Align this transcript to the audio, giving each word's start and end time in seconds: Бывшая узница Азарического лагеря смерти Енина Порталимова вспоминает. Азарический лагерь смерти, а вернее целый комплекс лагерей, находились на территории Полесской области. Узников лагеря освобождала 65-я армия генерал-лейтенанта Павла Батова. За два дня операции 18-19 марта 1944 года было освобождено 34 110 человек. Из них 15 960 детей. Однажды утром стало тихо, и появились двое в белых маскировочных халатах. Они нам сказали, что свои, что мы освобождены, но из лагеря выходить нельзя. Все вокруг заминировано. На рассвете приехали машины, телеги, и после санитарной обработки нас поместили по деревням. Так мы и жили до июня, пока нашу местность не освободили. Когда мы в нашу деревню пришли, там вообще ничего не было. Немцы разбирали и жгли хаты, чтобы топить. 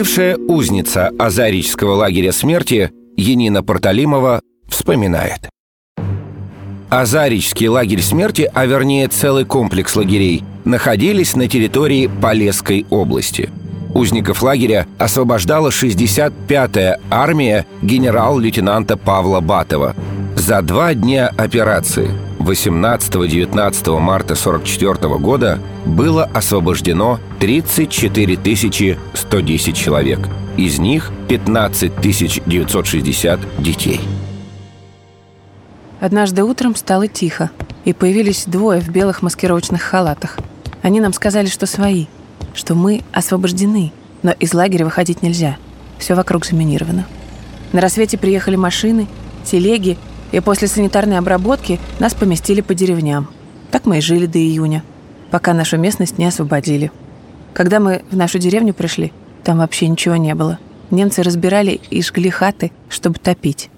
Бывшая 0.00 0.38
узница 0.38 1.10
Азарического 1.18 1.92
лагеря 1.92 2.32
смерти 2.32 2.90
Енина 3.18 3.62
Порталимова 3.62 4.40
вспоминает. 4.66 5.50
Азарический 6.88 7.68
лагерь 7.68 8.00
смерти, 8.00 8.50
а 8.54 8.64
вернее 8.64 9.08
целый 9.08 9.44
комплекс 9.44 9.94
лагерей, 9.96 10.42
находились 10.64 11.36
на 11.36 11.48
территории 11.48 12.06
Полесской 12.06 12.86
области. 12.88 13.50
Узников 13.92 14.42
лагеря 14.42 14.86
освобождала 14.96 15.68
65-я 15.68 16.98
армия 17.10 17.66
генерал-лейтенанта 17.82 18.96
Павла 18.96 19.40
Батова. 19.40 19.94
За 20.34 20.62
два 20.62 20.94
дня 20.94 21.30
операции 21.36 22.08
18-19 22.40 23.98
марта 23.98 24.34
1944 24.34 25.18
года 25.18 25.60
было 25.84 26.24
освобождено 26.24 27.20
34 27.38 28.98
110 29.14 29.76
человек. 29.76 30.20
Из 30.56 30.78
них 30.78 31.10
15 31.28 32.00
960 32.46 33.62
детей. 33.62 34.00
Однажды 36.00 36.42
утром 36.42 36.74
стало 36.76 37.08
тихо, 37.08 37.50
и 37.84 37.92
появились 37.92 38.44
двое 38.46 38.80
в 38.80 38.88
белых 38.88 39.20
маскировочных 39.22 39.82
халатах. 39.82 40.38
Они 40.82 41.00
нам 41.00 41.12
сказали, 41.12 41.46
что 41.46 41.66
свои, 41.66 42.06
что 42.54 42.74
мы 42.74 43.02
освобождены, 43.12 43.92
но 44.22 44.32
из 44.32 44.54
лагеря 44.54 44.86
выходить 44.86 45.22
нельзя. 45.22 45.58
Все 45.98 46.14
вокруг 46.14 46.46
заминировано. 46.46 47.06
На 47.72 47.82
рассвете 47.82 48.16
приехали 48.16 48.56
машины, 48.56 49.06
телеги, 49.44 49.98
и 50.32 50.40
после 50.40 50.68
санитарной 50.68 51.18
обработки 51.18 51.80
нас 51.98 52.14
поместили 52.14 52.60
по 52.60 52.74
деревням. 52.74 53.28
Так 53.70 53.86
мы 53.86 53.98
и 53.98 54.00
жили 54.00 54.26
до 54.26 54.38
июня, 54.38 54.82
пока 55.30 55.54
нашу 55.54 55.78
местность 55.78 56.18
не 56.18 56.26
освободили. 56.26 56.90
Когда 57.52 57.80
мы 57.80 58.02
в 58.10 58.16
нашу 58.16 58.38
деревню 58.38 58.74
пришли, 58.74 59.12
там 59.44 59.58
вообще 59.58 59.88
ничего 59.88 60.16
не 60.16 60.34
было. 60.34 60.58
Немцы 60.90 61.22
разбирали 61.22 61.80
и 61.90 62.02
жгли 62.02 62.30
хаты, 62.30 62.72
чтобы 62.88 63.18
топить. 63.18 63.70